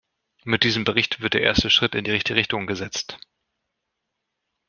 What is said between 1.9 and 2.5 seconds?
in die richtige